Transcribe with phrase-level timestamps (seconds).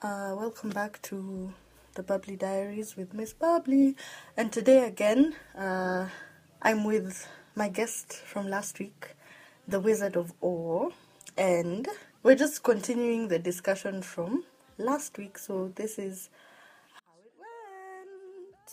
[0.00, 1.52] Uh, welcome back to
[1.94, 3.96] the Bubbly Diaries with Miss Bubbly.
[4.36, 6.08] And today again, uh,
[6.62, 7.26] I'm with
[7.56, 9.08] my guest from last week,
[9.66, 10.90] the Wizard of Ore.
[11.36, 11.88] And
[12.22, 14.44] we're just continuing the discussion from
[14.76, 15.36] last week.
[15.38, 16.30] So this is
[16.92, 18.72] how it went.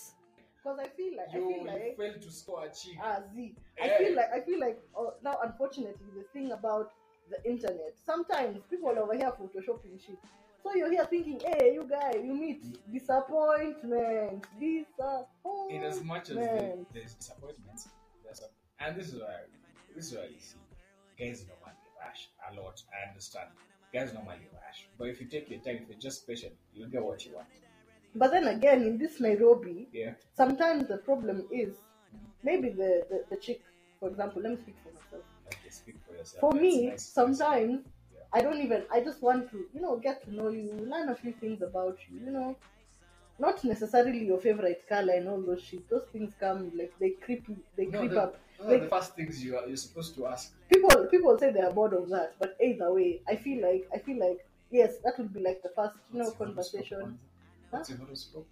[0.64, 2.98] Because I feel like, You, I feel like, failed to score a cheek.
[3.02, 3.56] ah, Z.
[3.82, 3.98] I Eh.
[3.98, 6.92] feel like, I feel like, oh, now unfortunately, the thing about
[7.32, 10.18] the internet, sometimes people over here photoshopping shit.
[10.66, 15.70] So you're here thinking, hey, you guys, you meet disappointment, disappointment.
[15.70, 17.88] In as much as there, there's disappointments,
[18.24, 18.50] there's some,
[18.80, 19.36] and this is why
[19.96, 20.58] this is why you see
[21.20, 22.82] guys normally rush a lot.
[22.92, 23.50] I understand.
[23.94, 27.04] Guys normally rush, but if you take your time, if you're just patient, you'll get
[27.04, 27.48] what you want.
[28.16, 30.14] But then again, in this Nairobi, Yeah.
[30.34, 31.76] sometimes the problem is
[32.42, 33.62] maybe the, the, the chick,
[34.00, 35.24] for example, let me speak for myself.
[35.48, 36.42] Okay, speak for yourself.
[36.42, 37.04] For That's me, nice.
[37.06, 37.86] sometimes.
[38.36, 41.16] I don't even, I just want to, you know, get to know you, learn a
[41.16, 42.58] few things about you, you know.
[43.40, 45.90] Not necessarily your favorite color and all those shit.
[45.90, 48.38] Those things come like they creep, they No, creep the, up.
[48.60, 50.54] no, Like- the first things you are you're supposed to ask.
[50.70, 53.98] people people say they are bored of that but either way i feel like i
[54.06, 54.40] feel like
[54.72, 57.20] yes that would be like the first you know What's conversation?
[57.72, 58.48] What's horoscope?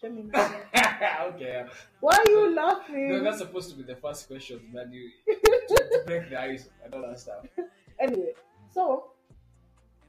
[0.00, 0.32] Gemini.
[1.28, 1.64] okay.
[2.00, 3.08] why are you laughing?
[3.10, 4.90] No, that's supposed to be the first question, man.
[4.92, 7.44] You to, to break the ice and all that stuff.
[8.00, 8.32] anyway
[8.72, 9.11] so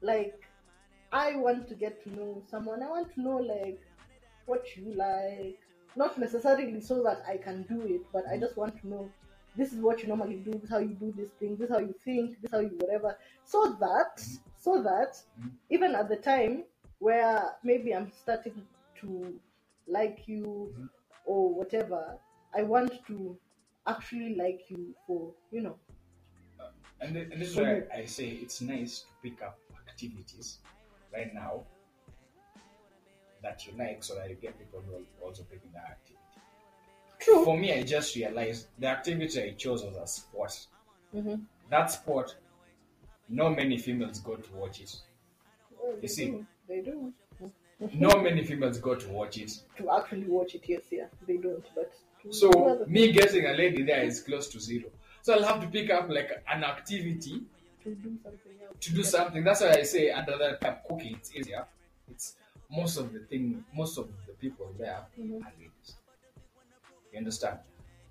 [0.04, 0.40] like
[1.12, 2.82] i want to get to know someone.
[2.82, 3.80] I want to know like
[4.46, 5.58] what you like.
[5.96, 9.10] Not necessarily so that i can do it but i just want to know
[9.56, 10.50] this is what you normally do.
[10.50, 11.54] This is how you do this thing.
[11.56, 12.30] This is how you think.
[12.30, 13.16] This is how you whatever.
[13.44, 14.20] So that
[14.58, 15.52] so that Mhm.
[15.70, 16.64] even at the time
[16.98, 18.66] where maybe i'm starting
[19.00, 19.38] to
[19.86, 20.88] like you Mhm.
[21.26, 22.18] or whatever
[22.54, 23.38] i want to
[23.86, 25.78] actually like you for you know.
[27.00, 29.58] And, th- and this is why I say it's nice to pick up
[29.94, 30.58] activities
[31.12, 31.62] right now
[33.42, 36.20] that you like so that you get people who are also picking that activity.
[37.20, 40.66] true For me, I just realized the activity I chose was a sport.
[41.14, 41.44] Mhm.
[41.70, 42.36] That sport,
[43.28, 44.96] not many females go to watch it.
[45.80, 46.26] Well, they see.
[46.30, 46.46] do.
[46.68, 47.12] They do.
[47.80, 49.50] Not No, many females go to watch it.
[49.78, 51.06] To actually watch it, yes, yeah.
[51.26, 51.92] They don't, but.
[52.30, 54.90] So me getting a lady there is close to zero.
[55.22, 57.42] So I'll have to pick up like an activity
[57.84, 58.76] To do something else.
[58.80, 59.44] to do something.
[59.44, 61.66] That's why I say under the time cooking, it's easier.
[62.10, 62.36] It's
[62.70, 65.42] most of the thing, most of the people there Mhm.
[65.44, 65.96] are ladies.
[67.12, 67.58] You understand?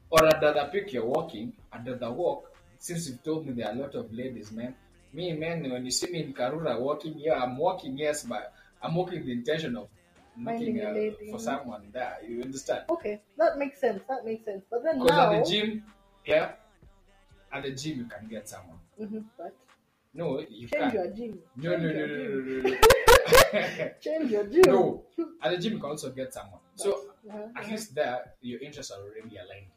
[0.09, 2.55] Or I'd rather you're walking, I'd rather walk.
[2.77, 4.75] Since you've told me there are a lot of ladies, man.
[5.11, 8.95] Me, man, when you see me in Karura walking, yeah, I'm walking, yes, but I'm
[8.95, 9.89] walking with the intention of
[10.37, 12.17] looking a uh, for someone there.
[12.27, 12.85] You understand?
[12.89, 14.01] Okay, that makes sense.
[14.07, 14.63] That makes sense.
[14.69, 15.31] But then Because now.
[15.31, 15.83] at the gym,
[16.25, 16.53] yeah,
[17.51, 18.79] at the gym you can get someone.
[18.99, 19.55] Mhm, but
[20.13, 20.93] No, you change can't.
[20.93, 21.39] your gym.
[21.55, 22.63] No, no, Change no, your no, gym.
[22.63, 23.89] no, no, no.
[24.01, 24.61] Change your gym.
[24.67, 25.03] No.
[25.41, 26.59] At the gym, you can also get someone.
[26.75, 27.71] So Uh-huh, at uh-huh.
[27.71, 29.71] least there, your interests are already aligned.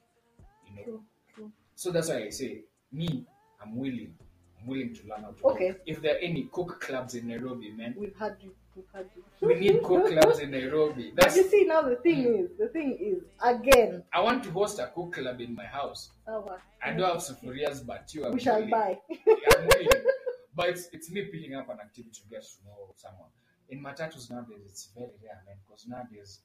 [0.66, 0.82] You know.
[0.84, 1.02] True,
[1.34, 1.52] true.
[1.74, 3.24] So that's why I say, me,
[3.62, 4.14] I'm willing.
[4.60, 5.68] I'm willing to learn how to Okay.
[5.72, 5.80] cook.
[5.86, 8.54] If there are any cook clubs in Nairobi, man, We've had you.
[8.74, 9.22] We've had you.
[9.48, 11.12] we need cook clubs in Nairobi.
[11.16, 12.44] But you see, now the thing Mm.
[12.44, 16.10] is, the thing is, again, I want to host a cook club in my house.
[16.28, 18.98] our, I don't have sufurias, but you are we shall buy.
[19.10, 19.88] I'm willing.
[20.56, 23.28] But it's, it's me picking up an activity to get to know someone.
[23.68, 26.40] In Matatus nowadays, it's very rare, man, because nowadays,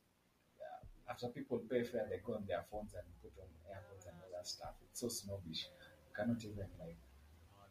[0.60, 4.16] uh, after people pay fare, they go on their phones and put on airpods and
[4.22, 4.74] all that stuff.
[4.90, 5.68] It's so snobbish.
[6.10, 6.98] You cannot even, like,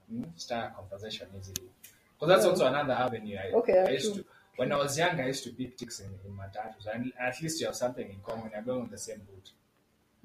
[0.09, 1.69] hmm, start a conversation easily.
[2.15, 2.51] Because that's Yeah.
[2.51, 3.37] also another avenue.
[3.37, 4.25] I, Okay, I used to,
[4.57, 6.87] when I was young, I used to pick chicks in, in Matatus.
[6.95, 8.51] And at least you have something in common.
[8.53, 9.51] You're going on the same route.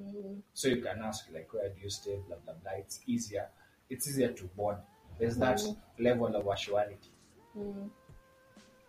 [0.01, 2.73] Mm, So you can ask like where do you stay, blah blah blah.
[2.73, 3.47] It's easier.
[3.89, 4.79] It's easier to bond.
[5.19, 5.77] There's that Mhm.
[5.99, 6.95] level of assurity.
[7.57, 7.89] mm.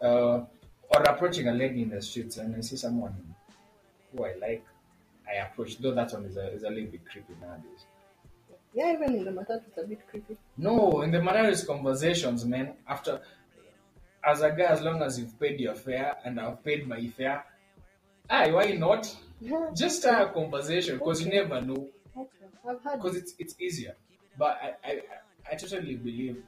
[0.00, 0.44] Uh,
[0.90, 3.14] or approaching a lady in the streets and I see someone
[4.12, 4.64] who I like,
[5.28, 5.78] I approach.
[5.78, 7.86] Though that one is a, is a little bit creepy nowadays.
[8.74, 10.36] Yeah, even in the matatu, it's a bit creepy.
[10.58, 12.74] No, in the matter marriage conversations, man.
[12.86, 13.20] After,
[14.22, 17.44] as a guy, as long as you've paid your fare and I've paid my fare,
[18.28, 19.16] aye, why not?
[19.40, 19.70] Yeah.
[19.74, 21.88] Just start a conversation because you never know.
[22.16, 22.28] Okay,
[22.68, 22.96] I've had.
[23.02, 23.94] because it's it's easier.
[24.38, 25.00] But I, I I
[25.54, 26.42] totally believe.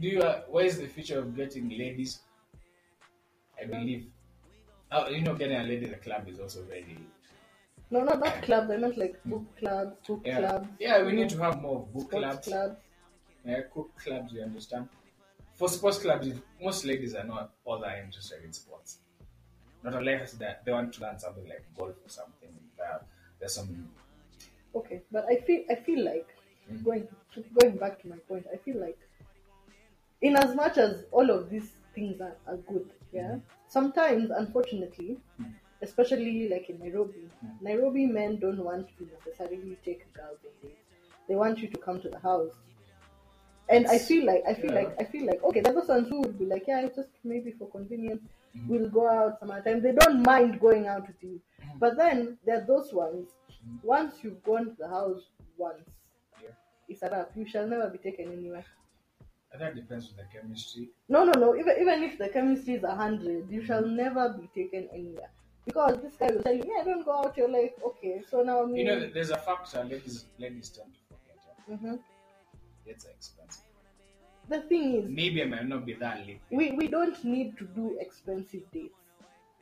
[0.00, 0.22] Do you?
[0.22, 2.20] Uh, where is the future of getting ladies?
[3.60, 4.06] I believe.
[4.90, 6.98] Oh, you know, getting a lady in the club is also very.
[7.90, 8.70] No, not not clubs.
[8.70, 10.68] I meant like book clubs, book Yeah, clubs.
[10.80, 11.02] yeah.
[11.02, 12.76] We need to have more book sports clubs, clubs.
[13.44, 14.32] yeah, cook clubs.
[14.32, 14.88] You understand?
[15.54, 16.28] For sports clubs,
[16.60, 18.98] most ladies are not all that interested in sports.
[19.84, 22.48] Not unless that they want to learn something like golf or something.
[22.80, 22.98] Uh,
[23.38, 23.88] there's some.
[24.74, 26.31] Okay, but I feel I feel like.
[26.84, 27.06] Going
[27.58, 28.46] going back to my point.
[28.52, 28.98] I feel like,
[30.20, 32.90] in as much as all of these things are, are good.
[33.12, 33.36] Yeah.
[33.68, 35.52] Sometimes, unfortunately, Mm.
[35.82, 37.60] especially like in Nairobi, Mm.
[37.62, 40.78] Nairobi men don't want to necessarily take girls on dates.
[41.28, 42.52] They want you to come to the house.
[43.68, 44.80] And I feel like I feel Yeah.
[44.82, 46.96] like I feel like okay, there are those ones who would be like, yeah, it's
[46.96, 48.22] just maybe for convenience.
[48.56, 48.68] Mhm.
[48.68, 49.82] We'll go out some other time.
[49.82, 51.40] They don't mind going out with you.
[51.78, 53.30] But then there are those ones.
[53.82, 55.22] Once you've gone to the house
[55.56, 55.88] once.
[56.88, 57.30] It's a wrap.
[57.36, 58.64] You shall never be taken anywhere.
[59.52, 60.88] And that depends on the chemistry.
[61.08, 61.54] No, no, no.
[61.54, 65.30] Even even if the chemistry is a hundred, you shall never be taken anywhere.
[65.64, 67.36] Because this guy will tell you, yeah, don't go out.
[67.36, 68.80] You're like, okay, so now me.
[68.80, 71.38] You know, there's a factor uh, ladies ladies tend to forget.
[71.68, 71.76] Yeah?
[71.76, 71.98] Mhm.
[72.86, 73.62] It's expensive.
[74.48, 76.40] The thing is, Maybe I might not be that late.
[76.50, 78.98] we we don't need to do expensive dates.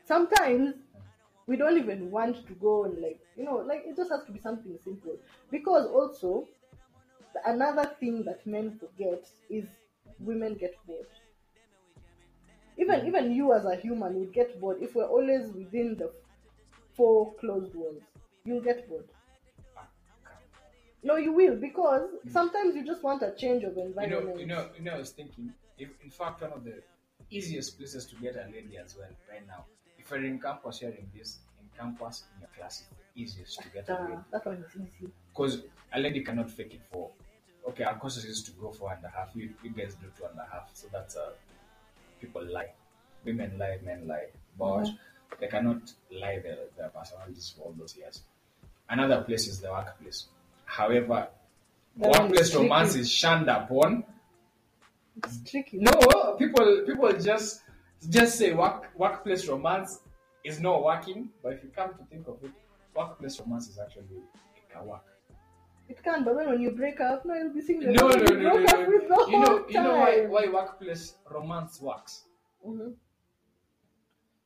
[0.04, 1.02] Sometimes mm.
[1.46, 4.32] we don't even want to go and like you know like it just has to
[4.32, 5.16] be something simple
[5.50, 6.48] because also
[7.46, 9.64] another thing that men forget is
[10.18, 11.06] women get bored
[12.76, 16.10] even even you as a human would get bored if we're always within the
[16.96, 18.02] four closed walls
[18.44, 19.08] you'll get bored
[21.02, 24.38] no you will because sometimes you just want a change of environment.
[24.38, 24.94] You know, you know, you know.
[24.94, 25.52] I was thinking.
[25.78, 26.82] If in fact one of the
[27.30, 29.64] easiest places to get a lady as well right now.
[29.98, 33.68] If you're in campus sharing this, in campus in your class, it's the easiest to
[33.70, 35.62] get a lady Ah, that one is easy because
[35.92, 37.10] a lady cannot fake it for.
[37.70, 39.30] Okay, our courses used to go for and a half.
[39.34, 41.30] You, you guys do two and a half, so that's uh,
[42.20, 42.70] people lie,
[43.24, 44.26] women lie, men lie,
[44.58, 44.98] but Mhm.
[45.38, 48.22] they cannot lie their, their personalities for all those years.
[48.88, 50.26] Another place is the workplace.
[50.64, 51.28] However,
[51.96, 54.04] That workplace romance is shunned upon.
[55.16, 55.92] it's tricky No,
[56.38, 57.62] people people just
[58.08, 60.00] just say work workplace romance
[60.44, 62.52] is not working, but if you come to think of it,
[62.96, 64.18] workplace romance is actually
[64.56, 65.04] it can work.
[65.90, 68.36] It can't, but then when you break up no you'll be single No, no, You
[68.36, 69.26] no, no, broke no, up with the no.
[69.26, 72.24] You know, you know why why workplace romance works.
[72.66, 72.94] Mhm.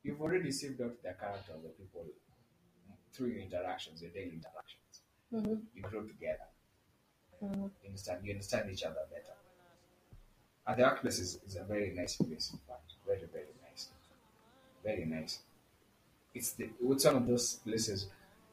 [0.03, 2.05] You've already saved out the character of the people
[3.13, 5.01] through your interactions, your daily interactions.
[5.33, 5.61] Mhm.
[5.75, 6.47] You grow together.
[7.43, 7.69] Mhm.
[7.81, 8.25] You understand.
[8.25, 9.35] You understand each other better.
[10.67, 12.51] And the workplace is, is a very nice place.
[12.53, 13.89] In fact, very very nice,
[14.83, 15.39] very nice.
[16.33, 18.07] It's the it's one of those places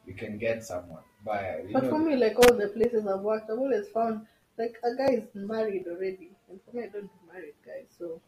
[0.07, 3.51] you can get someone You But know, for me, like all the places I've worked,
[3.51, 4.27] I've always found
[4.59, 7.87] like a guy is married already, and for me, I don't do married guys.
[7.99, 8.21] So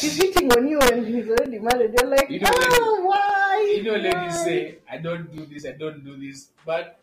[0.00, 1.94] he's hitting on you, and he's already married.
[1.98, 3.72] You're like, You know, ah, why?
[3.76, 6.98] You know, ladies say, I don't do this, I don't do this, but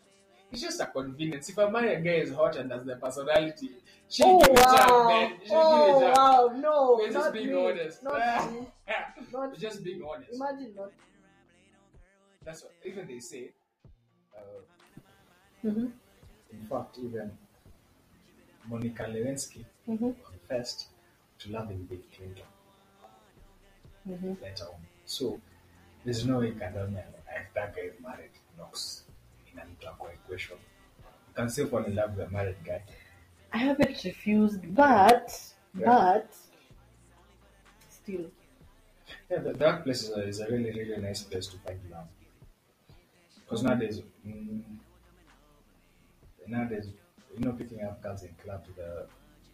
[0.52, 1.48] it's just a convenience.
[1.48, 3.70] If a man a guy is hot and has the personality,
[4.08, 5.06] she Oh give it up, wow!
[5.06, 5.38] man.
[5.44, 6.14] She Oh give it up.
[6.16, 6.56] wow!
[6.56, 7.66] No, We're just being me.
[7.66, 8.02] honest.
[8.02, 8.66] Not me.
[9.32, 10.32] Not just being honest.
[10.34, 10.92] Imagine not.
[12.44, 13.50] That's what even they say.
[14.36, 14.62] Uh,
[15.64, 15.86] Mm-hmm.
[16.52, 17.36] in fact, even
[18.64, 20.10] Monica Lewinsky Mm-hmm.
[20.24, 20.88] confessed
[21.38, 22.46] to loving Bill Clinton
[24.08, 24.34] Mm-hmm.
[24.40, 24.80] later on.
[25.04, 25.40] So
[26.04, 29.04] there's no way you can tell me if that guy is married knocks
[29.52, 29.76] in an
[30.14, 30.56] equation.
[31.28, 32.82] You can still fall in love with a married guy.
[33.52, 35.84] I haven't refused, but Yeah.
[35.84, 36.34] but
[37.88, 38.30] still,
[39.30, 42.08] Yeah, the dark place is a, is a really, really nice place to find love.
[43.44, 44.62] Because nowadays, mm,
[46.50, 46.88] nowadays,
[47.36, 49.06] you know, picking up girls in clubs, is the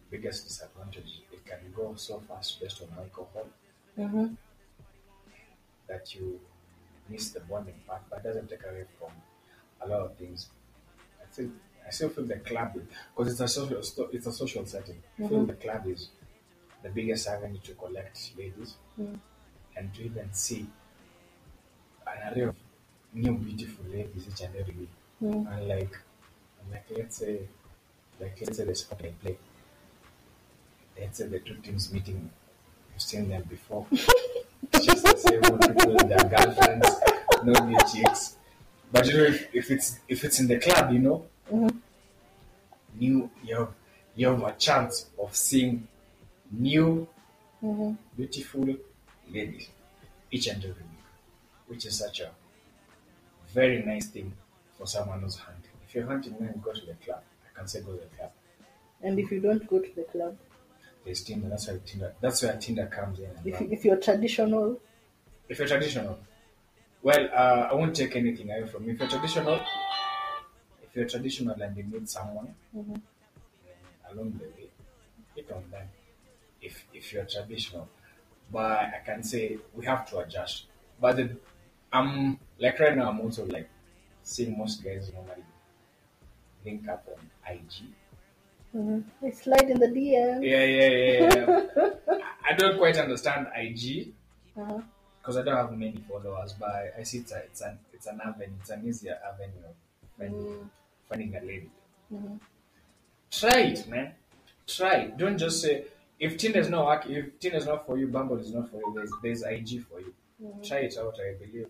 [0.09, 3.47] biggest disadvantage it can go so fast based on alcohol
[3.97, 4.27] mm-hmm.
[5.87, 6.39] that you
[7.09, 9.11] miss the bonding part, but it doesn't take away from
[9.81, 10.47] a lot of things.
[11.21, 11.53] I think
[11.85, 15.01] I still feel the club because it's a social it's a social setting.
[15.19, 15.47] I feel Mhm.
[15.47, 16.09] the club is
[16.83, 19.19] the biggest avenue to collect ladies Mm.
[19.75, 20.67] and to even see
[22.07, 22.55] an array of
[23.13, 24.89] new beautiful ladies each and every week.
[25.21, 25.51] Mm.
[25.51, 25.67] And
[26.71, 27.39] like, let's say,
[28.19, 29.37] like let's say the sport they play.
[30.99, 32.29] Let's say the two teams meeting.
[32.93, 33.85] You've seen them before.
[33.91, 36.89] it's just the same old people with their girlfriends,
[37.43, 38.35] no new chicks.
[38.91, 41.77] But you know, if, if it's if it's in the club, you know, Mhm.
[42.95, 43.69] new you have
[44.15, 45.87] you have a chance of seeing
[46.51, 47.07] new
[47.63, 47.93] Mm-hmm.
[48.15, 48.67] beautiful
[49.31, 49.67] ladies
[50.29, 51.05] each and every week,
[51.65, 52.29] which is such a
[53.51, 54.31] very nice thing
[54.77, 55.56] for someone who's hunting.
[55.97, 57.23] You're hunting, then go to the club.
[57.51, 58.29] I can say go to the club.
[59.01, 60.37] And if you don't go to the club,
[61.03, 61.49] There's Tinder.
[61.49, 62.13] That's where Tinder.
[62.21, 63.31] That's where Tinder comes in.
[63.43, 63.71] if, run.
[63.71, 64.79] if you're traditional,
[65.49, 66.19] If you're traditional,
[67.01, 68.91] well, uh, I won't take anything away from you.
[68.93, 69.59] If you're traditional,
[70.83, 73.01] if you're traditional and you meet someone Mhm.
[74.11, 74.69] along the way,
[75.35, 75.87] hit on them.
[76.61, 77.87] If if you're traditional,
[78.51, 80.65] but I can say we have to adjust.
[81.01, 81.25] But the,
[81.91, 83.67] I'm like right now, I'm also like
[84.21, 85.43] seeing most guys normally
[86.67, 87.21] link up on
[87.55, 87.73] IG
[89.21, 90.43] They slide in the DM.
[90.51, 91.89] Yeah, yeah, yeah.
[92.49, 94.13] I don't quite understand IG
[94.57, 94.81] Uh-huh.
[95.19, 96.69] because I don't have many followers, but
[96.99, 99.75] I, see it's a, it's an it's an avenue, it's an easier avenue of
[100.17, 100.69] finding,
[101.09, 101.69] finding a lady.
[102.13, 102.39] Mhm.
[103.39, 104.07] Try it, man.
[104.75, 104.95] Try.
[105.05, 105.17] it.
[105.17, 105.73] Don't just say
[106.19, 108.77] if Tinder is not work, if Tinder is not for you, Bumble is not for
[108.83, 108.93] you.
[108.95, 110.13] There's there's IG for you.
[110.67, 111.15] Try it out.
[111.19, 111.67] I believe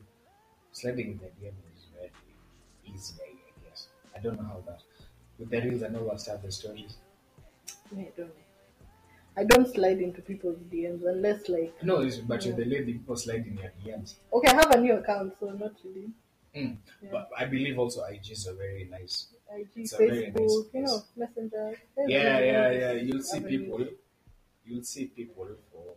[0.71, 2.11] sliding in the DM is very
[2.93, 3.13] easy.
[4.17, 4.81] I don't know how that.
[5.37, 6.97] With the reels and all that stuff, the stories.
[7.95, 8.31] I don't.
[9.35, 13.15] I don't slide into people's DMs unless like No, it's, but you're the lady people
[13.15, 14.15] slide in your DMs.
[14.33, 16.09] okay, I have a new account, so not really.
[16.55, 16.77] Mm.
[17.03, 17.09] Yeah.
[17.11, 19.27] But I believe also IG is a very nice.
[19.55, 21.03] IG, It's a very Facebook, nice you know.
[21.15, 21.77] Messenger.
[22.07, 22.91] Yeah, yeah, yeah.
[22.93, 23.85] You'll see people.
[24.65, 25.93] You'll see people for.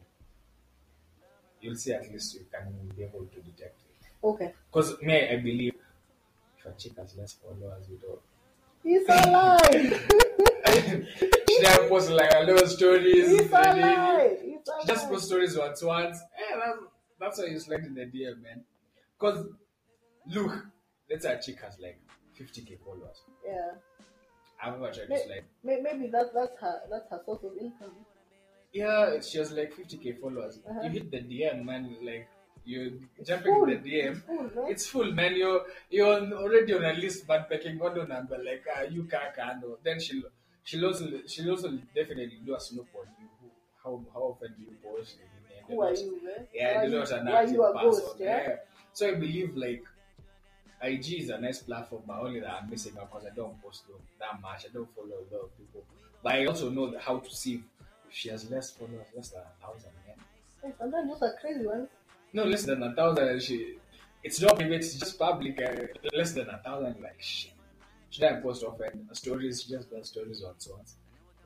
[1.63, 4.07] You'll see at least you can be able to detect it.
[4.23, 4.53] Okay.
[4.71, 5.75] Because me, I believe
[6.61, 8.21] if a chick has less followers, you don't.
[8.83, 10.07] He's alive.
[11.51, 13.29] Should I post like a little stories?
[13.29, 13.81] He's with the lady?
[13.83, 14.39] alive.
[14.43, 15.13] He's She just alive.
[15.13, 16.19] post stories once, once.
[16.19, 16.79] Eh, that's,
[17.19, 18.65] that's why you slide in the DM, man.
[19.19, 19.45] Because
[20.31, 20.67] look,
[21.11, 22.01] let's say a chick has like
[22.39, 23.23] 50k followers.
[23.45, 23.73] Yeah.
[24.63, 25.45] I've never tried to May- slide.
[25.63, 27.93] Maybe that's that's her that's her source of income.
[28.73, 30.61] Yeah, she has like 50k followers.
[30.69, 30.81] Uh-huh.
[30.85, 32.29] You hit the DM, man, like
[32.65, 32.91] you're
[33.25, 33.71] jumping full.
[33.71, 34.11] in the DM.
[34.11, 34.71] It's full, right?
[34.71, 35.37] It's full, man.
[35.37, 39.79] You're you're already on a list, but picking one number like uh, you can't handle.
[39.83, 40.23] Then she'll
[40.65, 43.51] she'll also she'll also definitely do a snoop on you.
[43.83, 45.17] How how often do you post?
[45.69, 46.47] Who are you, man?
[46.53, 47.91] Yeah, you're you, not an active you a person.
[47.91, 48.17] ghost?
[48.19, 48.57] Yeah.
[48.93, 49.85] So I believe like
[50.83, 53.85] IG is a nice platform, but only that I'm missing out because I don't post
[54.19, 54.67] that much.
[54.69, 55.85] I don't follow a lot of people,
[56.23, 59.65] but I also know how to see if she has less followers, less than a
[59.67, 59.91] thousand.
[60.07, 60.17] Man.
[60.63, 61.89] Hey, Sometimes those are crazy ones.
[62.33, 63.43] No, less than a thousand.
[63.43, 63.77] She,
[64.23, 64.77] it's not private.
[64.77, 65.61] It's just public.
[65.61, 67.01] Uh, less than a thousand.
[67.03, 67.53] Like shit.
[68.11, 69.09] Should I post often?
[69.13, 69.63] Stories.
[69.63, 70.97] She just does stories once once.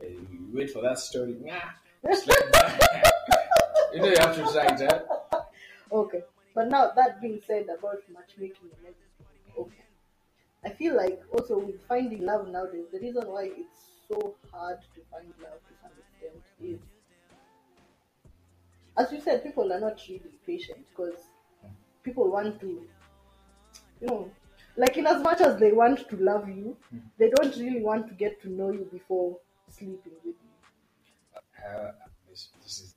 [0.01, 1.37] Uh, you wait for that story.
[1.43, 1.55] Nah.
[2.03, 3.13] That.
[3.95, 5.09] you know you have to try it.
[5.33, 5.43] Huh?
[5.93, 6.23] Okay.
[6.55, 8.71] But now that being said about matchmaking
[9.59, 9.85] okay.
[10.65, 15.01] I feel like also with finding love nowadays, the reason why it's so hard to
[15.11, 16.79] find love to some extent is,
[18.97, 21.15] as you said, people are not really patient because
[22.03, 22.87] people want to,
[24.01, 24.31] you know,
[24.77, 26.77] like in as much as they want to love you,
[27.19, 29.39] they don't really want to get to know you before
[29.71, 31.41] sleeping with you.
[31.65, 31.93] Uh,
[32.29, 32.95] this, this is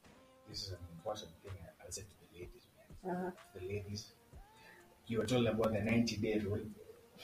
[0.50, 1.54] this is an important thing.
[1.64, 2.68] I- I'll say to the ladies,
[3.04, 3.16] man.
[3.16, 3.32] Uh-huh.
[3.60, 4.12] The ladies,
[5.08, 6.60] you were told about the ninety day rule.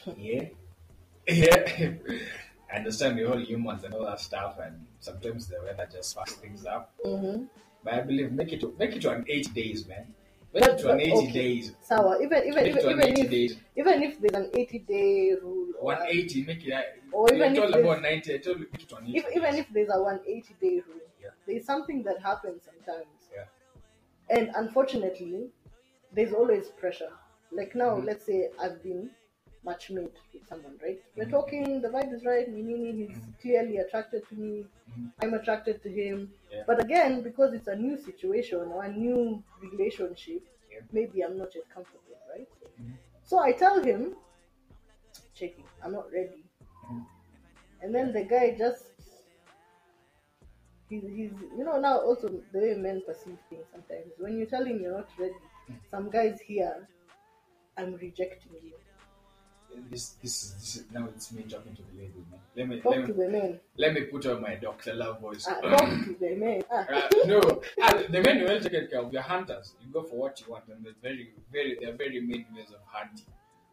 [0.18, 0.46] Yeah,
[1.28, 1.92] yeah.
[2.74, 6.32] I understand we're all humans and all that stuff, and sometimes the weather just fucks
[6.32, 6.92] things up.
[7.06, 7.44] Mm-hmm.
[7.84, 10.14] But I believe make it to make it to an eighty days, man.
[10.54, 11.32] Make it to an eighty okay.
[11.32, 11.76] days.
[11.82, 12.22] Sour.
[12.22, 13.58] Even even even, even if days.
[13.76, 17.02] even if there's an 80 day rule One eighty, make it.
[17.12, 18.36] Or even if about ninety.
[18.36, 19.18] I told you make it to an eighty.
[19.18, 21.30] if, even if there's a 180 day rule Yeah.
[21.48, 23.46] there's something that happens sometimes Yeah.
[24.30, 25.50] and unfortunately
[26.16, 27.12] there's always pressure
[27.52, 28.06] like now Mhm.
[28.06, 29.10] let's say i've been
[29.66, 31.32] match made with someone right we're Mhm.
[31.32, 33.40] talking the vibe is right Minini, he's Mhm.
[33.42, 35.12] clearly attracted to me Mhm.
[35.22, 36.18] i'm attracted to him
[36.52, 36.64] Yeah.
[36.68, 40.42] but again because it's a new situation or a new relationship
[40.72, 40.80] Yeah.
[40.92, 42.94] maybe i'm not yet comfortable right Mhm.
[43.24, 44.16] so i tell him
[45.34, 46.44] checking i'm not ready
[46.90, 47.06] Mhm.
[47.82, 48.86] and then the guy just
[50.90, 54.64] he's, he's you know now also the way men perceive things sometimes when you tell
[54.66, 55.42] him you're not ready
[55.90, 56.88] some guys here
[57.78, 58.74] i'm rejecting you
[59.90, 62.40] This this is this is now it's me talking to the lady, man.
[62.56, 65.20] Let me talk let to me, the men let me put on my Doctor Love
[65.22, 65.48] voice.
[65.48, 66.64] ah, talk to the men.
[66.72, 67.40] Uh, no,
[67.82, 69.12] uh, the men will take care of.
[69.14, 69.74] You're hunters.
[69.82, 72.70] You go for what you want, and there's very, very, there are very many ways
[72.70, 73.26] of hunting.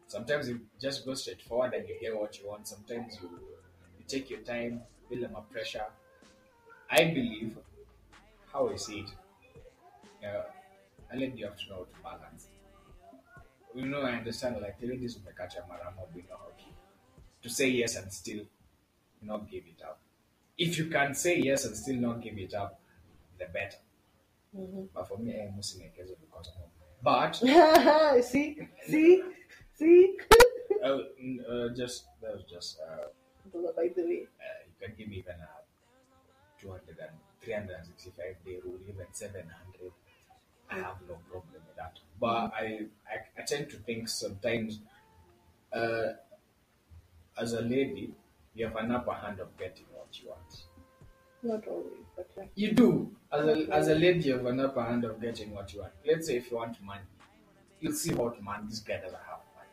[0.07, 2.67] Sometimes you just go straight forward and you get what you want.
[2.67, 3.29] Sometimes you
[3.97, 5.85] you take your time, build them up pressure.
[6.89, 7.57] I believe
[8.51, 9.11] how I see it.
[10.25, 10.43] Uh,
[11.11, 12.47] I let you have to know how to balance.
[13.73, 16.65] You know, I understand like the ladies will catch a maramo, we know how to
[17.43, 18.43] to say yes and still
[19.21, 19.99] not give it up.
[20.57, 22.79] If you can say yes and still not give it up,
[23.39, 23.77] the better.
[24.55, 24.89] Mhm.
[24.93, 26.17] But for me, I'm mostly because of
[27.01, 27.35] But
[28.23, 29.23] see see
[29.73, 30.17] see
[30.83, 30.99] uh,
[31.49, 33.07] uh, just that was just uh,
[33.75, 35.49] by the way uh, you can give me even a
[36.61, 39.91] 200 and 365 day rule, even 700.
[40.71, 41.99] I have no problem with that.
[42.19, 44.79] But I, I, I tend to think sometimes,
[45.73, 46.13] uh,
[47.37, 48.13] as a lady,
[48.55, 50.63] you have an upper hand of getting what you want.
[51.43, 53.15] not always but yeah You do.
[53.31, 55.93] As a, as a lady, you have an upper hand of getting what you want.
[56.05, 57.01] Let's say if you want money,
[57.79, 59.69] you'll see what man this guy doesn't have money.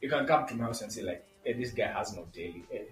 [0.00, 2.64] You can come to my house and say like, hey, this guy has no daily.
[2.70, 2.86] Hey,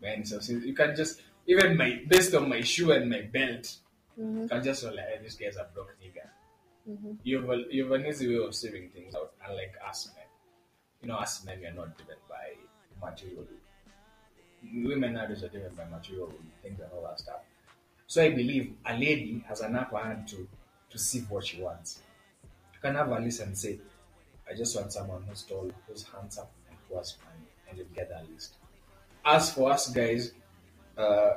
[0.00, 3.76] man, so you can just even my based on my shoe and my belt,
[4.18, 4.42] Mhm.
[4.42, 6.21] you can just like hey, this guy's a broke nigga.
[6.88, 7.18] Mhm.
[7.22, 10.26] You have a, you have an easy way of saving things out, unlike us men.
[11.00, 12.54] You know, us men we are not driven by
[13.00, 13.46] material.
[14.72, 17.40] Women nowadays are driven by material things and all that stuff.
[18.06, 20.48] So I believe a lady has an upper hand to
[20.90, 22.00] to see what she wants.
[22.74, 23.78] You can have a list and say,
[24.48, 28.10] I just want someone who's tall, who's handsome, and who has money, and you get
[28.10, 28.54] that list.
[29.24, 30.32] As for us guys,
[30.98, 31.34] uh,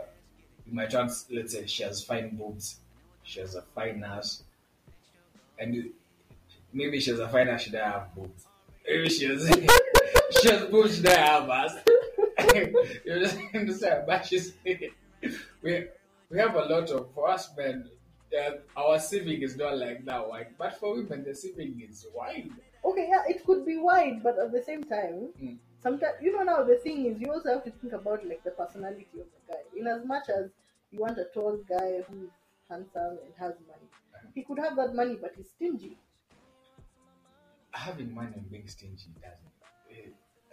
[0.69, 2.77] might want, let's say, she has fine boobs,
[3.23, 4.43] she has a fine ass,
[5.59, 5.91] and
[6.73, 8.45] maybe she has a fine ass, she doesn't have boobs.
[8.87, 9.47] Maybe she has,
[10.41, 11.75] she has boobs, she doesn't have ass.
[12.55, 14.03] you just understand?
[14.05, 14.91] But she's, we,
[16.29, 17.89] we have a lot of, for us men,
[18.37, 20.47] uh, our saving is not like that wide.
[20.57, 22.49] But for women, the saving is wide.
[22.83, 25.57] Okay, yeah, it could be wide, but at the same time, Mm.
[25.81, 28.51] sometimes you know now the thing is you also have to think about like the
[28.51, 29.61] personality of the guy.
[29.75, 30.49] In as much as
[30.91, 32.29] you want a tall guy who's
[32.69, 33.84] handsome and has money,
[34.33, 35.97] he could have that money, but he's stingy.
[37.71, 39.51] Having money and being stingy doesn't.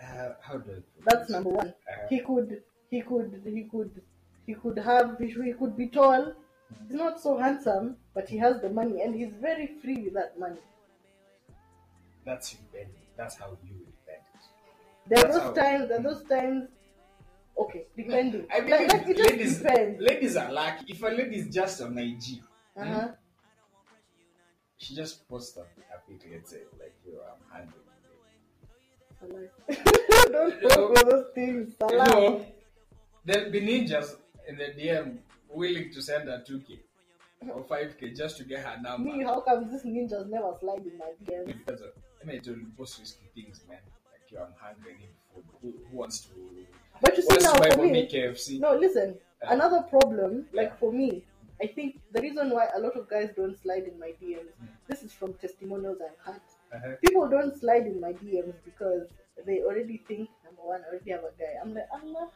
[0.03, 1.31] Uh, how do I put That's this?
[1.31, 1.69] number one.
[1.69, 4.03] Uh, He could, he could, he could,
[4.47, 6.33] he could have, he could be tall.
[6.89, 10.39] He's not so handsome, but he has the money, and he's very free with that
[10.39, 10.59] money.
[12.25, 12.91] that's rebellion.
[13.17, 13.75] That's how you
[14.07, 14.23] rebel.
[15.09, 16.69] There are those times, there are those times.
[17.59, 18.47] Okay, depending.
[18.53, 20.01] I mean, like, like, ladies, depends.
[20.01, 20.87] ladies are lucky.
[20.93, 22.41] If a lady is just on IG,
[22.77, 23.09] Uh-huh.
[24.83, 29.49] She just posts a, a pic, let's say, like, yo, I'm hungry.
[29.69, 29.83] today.
[30.33, 31.75] Don't talk about those things.
[31.89, 32.47] You know,
[33.25, 34.17] there'll be ninjas
[34.49, 36.79] in the DM willing to send her 2K
[37.55, 39.11] or 5K just to get her number.
[39.11, 41.47] Me, how come this ninjas never slide in my DMs?
[41.47, 43.79] Because of, I mean, to post risky things, man.
[44.11, 44.97] Like, yo, I'm hungry,
[45.33, 45.45] food.
[45.61, 46.29] Who, who wants to,
[47.01, 48.59] But you see now to for me KFC?
[48.59, 49.15] no, listen.
[49.43, 49.53] Yeah.
[49.55, 50.75] Another problem, like Yeah.
[50.81, 51.25] for me,
[51.63, 54.53] I think the reason why a lot of guys don't slide in my DMs,
[54.89, 56.41] this is from testimonials I've had.
[56.75, 56.97] Uh-huh.
[57.01, 59.07] People don't slide in my DMs because
[59.47, 61.55] they already think number one, I already have a guy.
[61.63, 62.29] I'm like, Allah.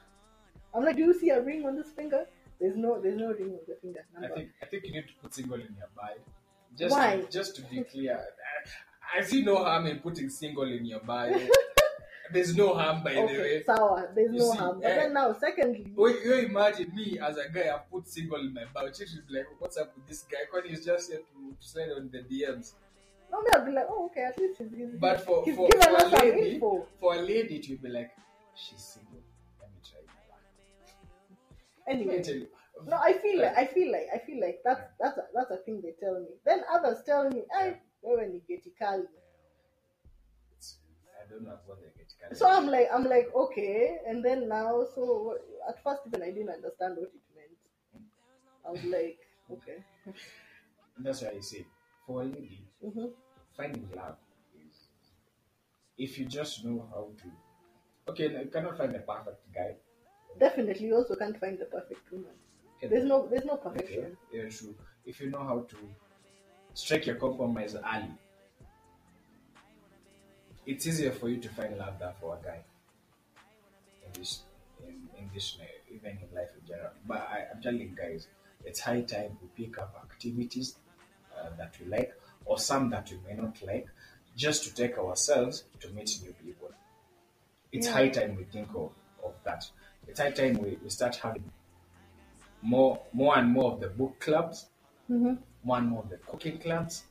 [0.74, 2.26] I'm like, do you see a ring on this finger?
[2.60, 4.04] There's no, there's no ring on the finger.
[4.14, 4.32] Number.
[4.32, 6.14] I think I think you need to put single in your bio.
[6.78, 7.20] Just Why?
[7.20, 8.20] To, just to be clear,
[9.14, 11.36] I, I see no harm in putting single in your bio.
[12.32, 13.62] There's no harm, by the okay, way.
[13.64, 14.12] sour.
[14.14, 14.80] There's You no see, harm.
[14.80, 18.40] But eh, then now, secondly, Wait, you imagine me as a guy, I put single
[18.40, 18.86] in my bio.
[18.86, 20.38] Is like, what's up with this guy?
[20.50, 22.72] Because he's just here to, to slide on the DMs.
[23.30, 25.68] No, normally I'll be like, oh, okay, at least he's, he's, But for he's for,
[25.70, 26.86] for a lady, info.
[27.00, 28.10] for a lady, it will be like,
[28.54, 29.20] she's single.
[29.60, 30.00] Let me try.
[31.86, 32.46] Let me Anyway, tell you.
[32.86, 35.56] no, I feel like I feel like I feel like that's that's a, that's a
[35.58, 36.28] thing they tell me.
[36.44, 39.02] Then others tell me, I wewe ni geti kali.
[39.02, 39.25] It's, I
[41.30, 42.12] don't know what they get.
[42.20, 45.36] carried So I'm like I'm like okay, and then now so
[45.68, 47.58] at first even I didn't understand what it meant.
[48.66, 49.18] I was like
[49.52, 49.84] okay.
[50.98, 51.66] That's why I say,
[52.06, 53.06] for a lady, hmm
[53.56, 54.16] finding love
[54.54, 54.88] is
[55.98, 57.30] if you just know how to.
[58.12, 59.76] Okay, you cannot find the perfect guy.
[60.38, 62.34] Definitely, you also can't find the perfect woman.
[62.80, 64.16] There's no there's no Okay, perfection.
[64.32, 64.74] yeah, true.
[65.04, 65.76] If you know how to
[66.74, 68.12] strike your compromise early,
[70.66, 72.58] it's easier for you to find love than for a guy.
[74.04, 74.42] In this,
[74.80, 75.56] in, in this,
[75.90, 76.90] even in life in general.
[77.06, 78.28] But I, I'm telling guys,
[78.64, 80.76] it's high time we pick up activities
[81.38, 82.12] uh, that we like,
[82.44, 83.86] or some that we may not like,
[84.36, 86.70] just to take ourselves to meet new people.
[87.72, 87.92] It's Yeah.
[87.94, 88.90] high time we think of,
[89.24, 89.64] of that.
[90.08, 91.50] It's high time we, we start having
[92.62, 94.66] more more and more of the book clubs,
[95.08, 97.04] hmm more and more of the cooking clubs.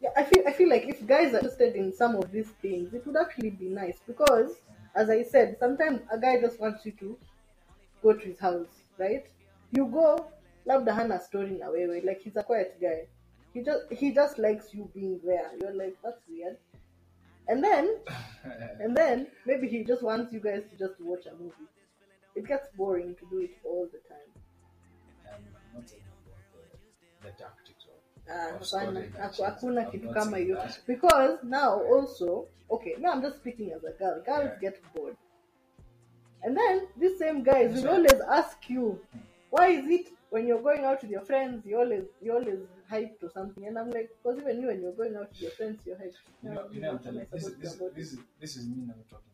[0.00, 2.94] Yeah, I feel I feel like if guys are interested in some of these things,
[2.94, 4.52] it would actually be nice because,
[4.94, 7.18] as I said, sometimes a guy just wants you to
[8.02, 9.26] go to his house, right?
[9.72, 10.30] You go,
[10.66, 13.06] labda hana story na wewe, like he's a quiet guy.
[13.54, 15.50] He just he just likes you being there.
[15.60, 16.56] You're like that's weird.
[17.48, 17.96] And then
[18.80, 21.68] and then maybe he just wants you guys to just watch a movie.
[22.36, 24.30] It gets boring to do it all the time.
[28.28, 29.40] Hapana, achievements.
[29.40, 34.22] hakuna kitu kama hiyo because now also okay now i'm just speaking as a girl.
[34.24, 34.60] Girls Yeah.
[34.60, 35.16] get bored.
[36.42, 38.98] And then this same guys will always ask you
[39.50, 42.58] why is it when you're going out with your friends you always you always
[42.90, 43.66] hyped or something?
[43.66, 46.18] And i'm like because even you when you're going out with your friends you're hyped.
[46.42, 46.98] You know, you know,
[47.94, 49.28] this, is, this is me now talking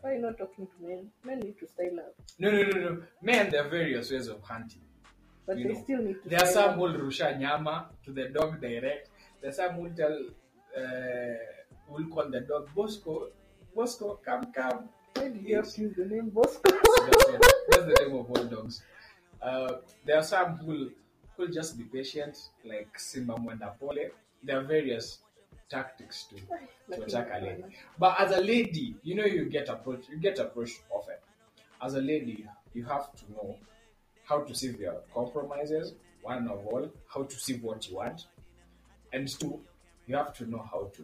[0.00, 1.10] why not talking to men?
[1.24, 3.02] Men need to style up No, no, no, no.
[3.22, 4.82] Men, there are various ways of hunting.
[5.46, 6.74] But You they know, still need to There are some up.
[6.76, 9.10] who will rusha nyama to the dog direct.
[9.40, 10.18] There are some who will tell,
[10.76, 11.34] uh,
[11.88, 13.28] will call the dog, Bosco,
[13.74, 14.88] Bosco, come, come.
[15.14, 16.62] Why did you use the name Bosco?
[16.70, 18.82] that's, what, that's the name of all dogs.
[19.42, 20.90] Uh, there are some who
[21.36, 24.08] who'll just be patient, like Simba Mwenda Pole.
[24.42, 25.18] There are various
[25.68, 26.36] tactics to,
[26.96, 27.64] to attack a lady.
[27.98, 31.16] But as a lady, you know you get approached you get approached often.
[31.82, 33.56] As a lady, you have to know
[34.24, 38.26] how to see your compromises, one of all, how to see what you want.
[39.12, 39.60] And two,
[40.06, 41.02] you have to know how to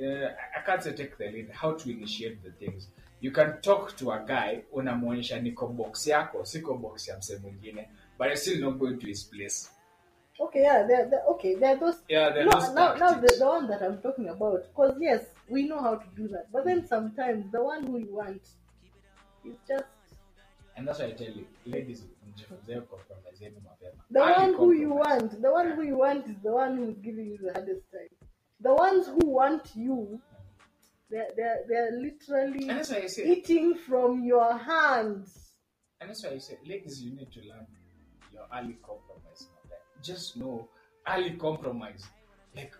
[0.00, 2.88] uh, I can't say take the lead, how to initiate the things.
[3.20, 7.88] You can talk to a guy unamwonyesha niko box yako, siko box ya msee mwingine,
[8.18, 9.70] but you're still not going to his place.
[10.40, 11.98] Okay, yeah, they're, they're, okay, there are those.
[12.08, 14.96] Yeah, there are no, those now, now the, the one that I'm talking about, because
[14.98, 18.42] yes, we know how to do that, but then sometimes the one who you want
[19.44, 19.84] is just
[20.76, 24.02] And that's why I tell you, ladies, mjifunze compromise yenu mapema.
[24.10, 25.42] the one who you want.
[25.42, 28.08] The one who you want is the one who's giving you the hardest time.
[28.60, 30.20] The ones who want you,
[31.10, 35.52] they're they're, they're literally And that's why I say, eating from your hands.
[36.00, 37.66] and that's why I say, ladies, you need to learn
[38.32, 39.48] your early compromise.
[39.54, 40.02] mapema.
[40.02, 40.68] Just know
[41.06, 42.06] early compromise.
[42.56, 42.72] Like,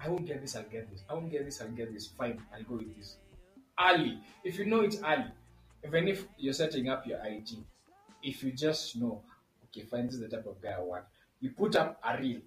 [0.00, 1.02] I won't get this, I'll get this.
[1.10, 2.06] I won't get this, I'll get this.
[2.06, 3.16] Fine, I'll go with this.
[3.80, 4.20] Early.
[4.44, 5.32] If you know it's early,
[5.86, 7.58] even if you're setting up your IG,
[8.22, 9.22] if you just know,
[9.66, 11.04] okay, fine, this is the type of guy I want,
[11.40, 12.40] you put up a reel.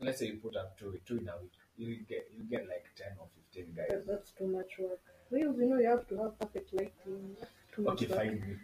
[0.00, 1.52] Let's say you put up two, two in a week.
[1.76, 3.86] You get you get like ten or fifteen guys.
[3.90, 5.00] That- That's too much work.
[5.30, 7.36] Reels, you know, you have to have perfect lighting.
[7.74, 8.18] Too much Okay, work.
[8.18, 8.60] fine.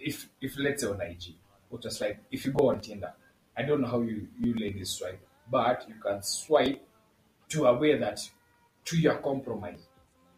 [0.00, 1.36] If if let's say on IG,
[1.70, 3.12] or just like if you go on Tinder,
[3.56, 6.82] I don't know how you you ladies swipe, but you can swipe
[7.50, 8.20] to a way that
[8.86, 9.86] to your compromise.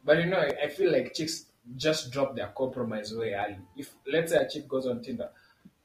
[0.04, 3.58] But you know, I feel like chicks just drop their compromise way early.
[3.76, 5.30] If let's say a chick goes on Tinder,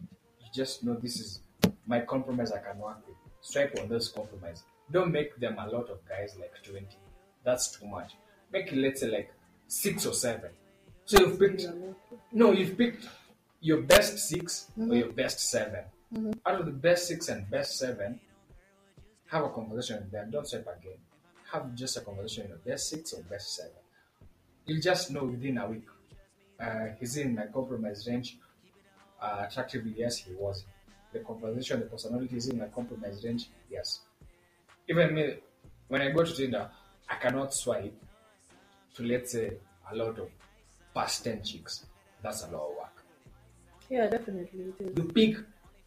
[0.01, 1.41] you just know this is
[1.87, 3.15] my compromise I can work with.
[3.41, 4.63] Swipe on those compromise.
[4.91, 6.97] Don't make them a lot of guys like twenty.
[7.43, 8.13] That's too much.
[8.51, 9.33] Make it let's say like
[9.67, 10.49] six or seven.
[11.05, 11.65] So you've picked
[12.31, 13.07] no, you've picked
[13.61, 14.93] your best 6 or mm-hmm.
[14.93, 16.31] your best 7 mm-hmm.
[16.45, 18.19] Out of the best six and best seven,
[19.27, 20.31] have a conversation with them.
[20.31, 20.97] Don't swipe again.
[21.51, 23.71] Have just a conversation with your best six or best seven.
[24.69, 25.87] You'll just know within a week.
[26.59, 28.37] Uh, he's in my compromise range.
[29.19, 30.63] Uh, attractively, yes, he was.
[31.11, 34.01] The conversation, the personality is in my compromise range, yes.
[34.87, 35.37] Even me,
[35.87, 36.69] when I go to Tinder,
[37.09, 37.95] I cannot swipe
[38.93, 39.53] to let's say
[39.91, 40.29] a lot of
[40.93, 41.87] past 10 chicks.
[42.21, 43.03] That's a lot of work.
[43.89, 44.65] Yeah, definitely.
[44.79, 45.37] You pick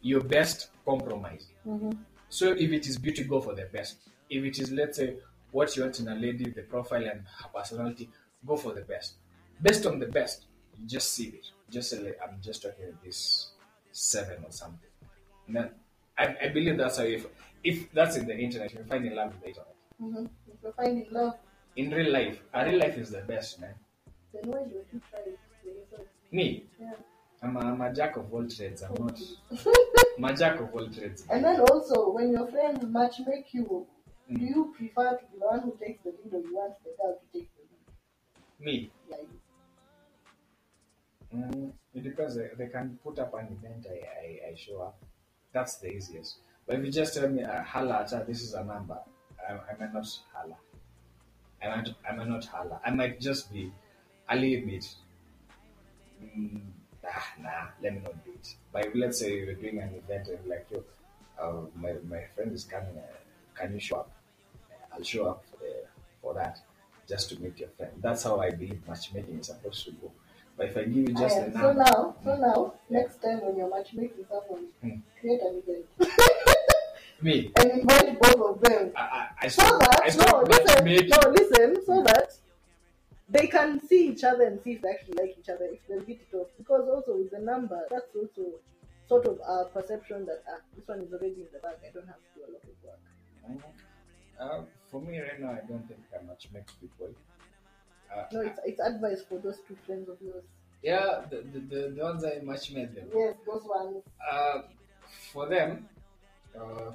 [0.01, 1.47] your best compromise.
[1.65, 1.91] Mm-hmm.
[2.27, 3.95] So if it is beauty, go for the best.
[4.29, 5.15] If it is, let's say,
[5.51, 8.09] what you want in a lady, the profile and her personality,
[8.45, 9.15] go for the best.
[9.61, 10.45] Based on the best,
[10.79, 11.47] you just see it.
[11.69, 13.51] Just say, like, I'm just talking with this
[13.91, 14.89] seven or something.
[15.47, 15.69] And then
[16.17, 17.25] I, I believe that's how if
[17.63, 19.75] if that's in the internet, you find in love with the internet.
[20.01, 20.25] Mm-hmm.
[20.51, 21.35] If you're finding love,
[21.75, 23.73] In real life, a real life is the best, man.
[24.33, 25.39] then why don't you try it?
[26.31, 26.93] Me, Yeah.
[27.41, 28.81] I'm a, I'm a jack of all trades.
[28.83, 29.19] I'm not.
[30.17, 31.25] I'm a jack of all trades.
[31.29, 33.85] And then also, when your friends match make you,
[34.31, 34.39] Mm.
[34.39, 36.91] do you prefer to be the one who takes the lead or you want the
[36.97, 37.49] girl to take?
[38.63, 38.89] Me.
[41.35, 42.35] Mm, it depends.
[42.35, 43.87] They, they can put up an event.
[43.89, 44.97] I, I, I show up.
[45.51, 46.37] That's the easiest.
[46.65, 48.97] But if you just tell me, uh, at this is a number,
[49.47, 50.55] I, I might not holla.
[51.61, 52.79] I might, I might not holla.
[52.85, 53.71] I might just be
[54.29, 54.95] a little bit.
[56.23, 56.61] Mm,
[57.05, 58.55] ah, nah, let me not do it.
[58.71, 60.83] But if, let's say you're doing an event and like, yo,
[61.39, 64.11] uh, my, my friend is coming, uh, can you show up?
[64.93, 65.73] I'll show up for, the,
[66.21, 66.59] for that,
[67.13, 67.93] just to meet your friend.
[68.01, 70.11] That's how I believe matchmaking is supposed to go.
[70.57, 73.55] But if I give you just the so number, now, so now, next time when
[73.57, 74.97] you're matchmaking someone, Hmm.
[75.19, 75.85] create an event
[77.21, 78.91] me, and invite both of them.
[78.95, 82.33] I, I, I So stop, I that no, listen, no, listen, so that
[83.29, 86.05] they can see each other and see if they actually like each other, if they'll
[86.11, 86.47] hit it off.
[86.57, 88.45] Because also with the number, that's also
[89.07, 91.77] sort of a perception that ah, this one is already in the bag.
[91.87, 93.73] I don't have to do a lot of work.
[94.39, 97.09] Uh, for me right now, I don't think I matchmake people.
[98.13, 100.43] Uh, No, it's it's advice for those two friends of yours.
[100.83, 103.07] yeah, the, the, the, the ones I matchmade them.
[103.15, 104.03] Yes, those ones.
[104.31, 104.61] Uh,
[105.31, 105.87] for them,
[106.59, 106.91] uh,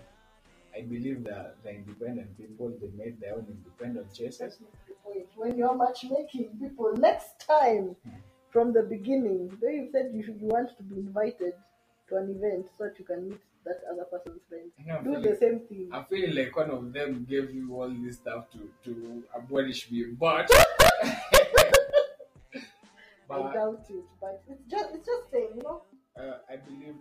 [0.76, 4.38] I believe that the independent people they made their own independent choices.
[4.38, 5.26] That's not the point.
[5.36, 7.96] When you're matchmaking people, next time
[8.50, 11.54] from the beginning, though you said you should, you want to be invited
[12.08, 14.70] to an event so that you can meet that other person's friend.
[14.78, 15.88] You I'm Do the same thing.
[15.92, 20.04] I'm feeling like one of them gave you all this stuff to to abolish me,
[20.18, 20.50] but
[23.30, 25.82] I doubt it, but it's just it's just saying, you know.
[26.18, 26.94] uh, I believe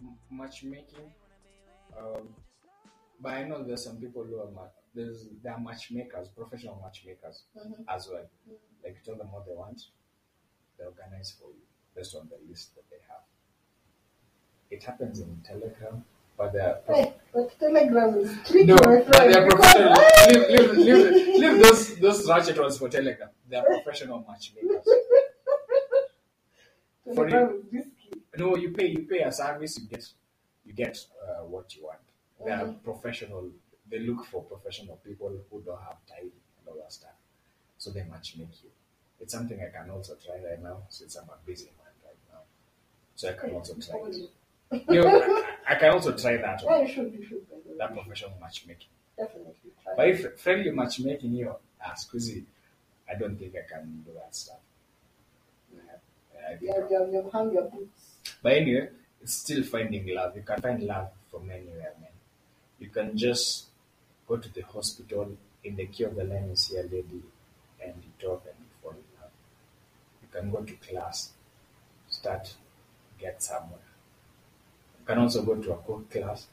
[0.00, 1.12] m- matchmaking
[1.98, 2.28] um,
[3.20, 7.42] But I know there's some people who are ma- there's there are matchmakers, professional matchmakers
[7.56, 7.84] Mhm.
[7.88, 8.26] as well.
[8.82, 9.80] Like you tell them what they want,
[10.78, 11.62] they organize for you
[11.94, 13.24] based on the list that they have.
[14.70, 16.04] It happens in Telegram,
[16.36, 19.34] but they're prof- Hey, but Telegram is tricky, no, my friend.
[19.34, 19.94] they're because- professional.
[20.28, 23.28] leave, leave, leave, leave those those ratchet ones for Telegram.
[23.48, 24.86] They're professional matchmakers.
[27.14, 27.84] For risky.
[28.36, 30.04] No, you pay you pay a service, you get
[30.66, 31.98] you get uh, what you want.
[32.44, 32.82] They are Mhm.
[32.84, 33.50] professional.
[33.90, 37.16] They look for professional people who don't have time and all that stuff.
[37.78, 38.70] So they matchmake you.
[39.20, 42.40] It's something I can also try right now since I'm a busy man right now.
[43.16, 44.30] So I can also try it.
[44.70, 47.46] You know, I, can also try that Yeah, one, you should, you should.
[47.78, 48.88] that professional matchmaking.
[49.16, 49.94] Definitely try.
[49.96, 52.44] But if friendly matchmaking, you know, ah, squeezy,
[53.10, 54.58] I don't think I can do that stuff.
[56.46, 58.02] I think You have, you you hung your boots.
[58.42, 58.88] But anyway,
[59.22, 60.36] it's still finding love.
[60.36, 62.16] You can find love from anywhere, man.
[62.78, 63.66] You can just
[64.28, 67.22] go to the hospital, in the queue of the line, you see a lady,
[67.84, 69.32] and you talk and you fall in love.
[70.22, 71.32] You can go to class,
[72.08, 72.54] start,
[73.18, 73.87] get somewhere.
[75.08, 76.48] Can also go to a cook class.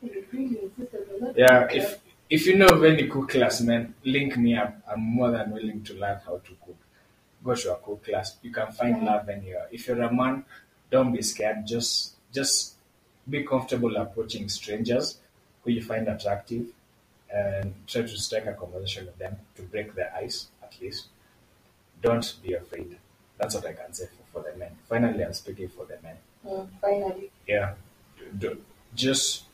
[0.00, 1.34] You really insisted on that.
[1.36, 4.74] Yeah, if if you know of any cook class, man, link me up.
[4.90, 6.78] I'm more than willing to learn how to cook.
[7.44, 8.38] Go to a cook class.
[8.40, 9.68] You can find love anywhere.
[9.70, 10.46] If you're a man,
[10.90, 11.66] don't be scared.
[11.66, 12.76] Just just
[13.28, 15.18] be comfortable approaching strangers
[15.62, 16.68] who you find attractive
[17.30, 21.08] and try to strike a conversation with them to break the ice at least.
[22.00, 22.96] Don't be afraid.
[23.36, 24.70] That's what I can say for, for the men.
[24.88, 27.30] Finally, I'm speaking for the men Mm, finally.
[27.46, 27.74] yeah
[28.94, 29.44] just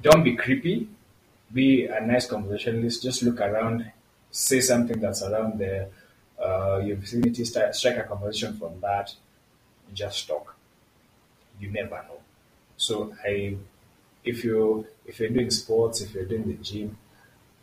[0.00, 0.88] don't be creepy.
[1.52, 3.02] Be a nice conversationalist.
[3.02, 3.90] Just look around.
[4.30, 5.88] Say something that's around the
[6.42, 9.14] uh, your vicinity start, strike a conversation from that.
[9.94, 10.56] Just talk.
[11.60, 12.20] You never know.
[12.76, 13.56] So i
[14.24, 16.98] if you if you're doing sports if you're doing the gym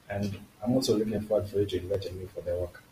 [0.10, 2.84] and i'm also looking forward for you to invite me for the work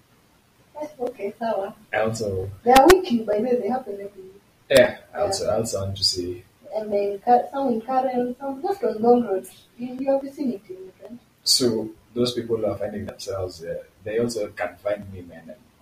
[0.99, 1.75] Okay, sawa.
[1.93, 4.32] i also They are weekly, by the way, they happen every week.
[4.73, 6.43] Yeah i also I also to see
[6.75, 11.19] And then some in Karen, some just on Ngong Road, in your vicinity, my friend.
[11.43, 15.53] So those people who are finding themselves, uh, they also can find me, man.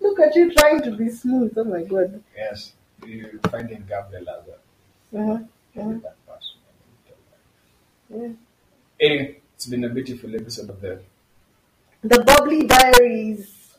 [0.00, 1.52] Look at you trying to be smooth.
[1.56, 2.22] Oh my god.
[2.36, 2.72] yes,
[3.06, 4.58] you finding Gabriel as well.
[5.22, 5.38] Uh-huh.
[5.74, 6.42] That part.
[8.10, 8.28] Yeah.
[9.00, 11.00] Anyway, it's been a beautiful episode of the
[12.02, 13.76] The Bubbly Diaries.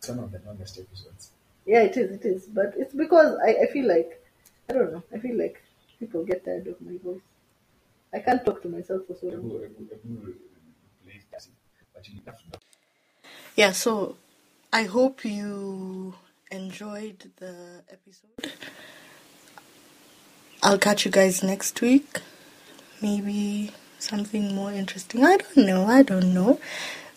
[0.00, 1.30] some of the longest episodes.
[1.70, 2.46] Yeah, it is, it is.
[2.46, 4.20] But it's because I, I feel like,
[4.68, 5.62] I don't know, I feel like
[6.00, 7.20] people get tired of my voice.
[8.12, 9.70] I can't talk to myself for so long.
[13.54, 14.16] Yeah, so
[14.72, 16.14] I hope you
[16.50, 18.52] enjoyed the episode.
[20.64, 22.18] I'll catch you guys next week.
[23.00, 25.24] Maybe something more interesting.
[25.24, 25.86] I don't know.
[25.86, 26.58] I don't know.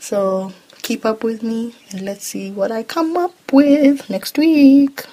[0.04, 5.06] So keep up with me and let's see what I come up with next week.